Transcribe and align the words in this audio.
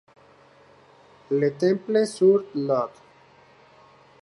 Le 1.29 1.51
Temple-sur-Lot 1.59 2.89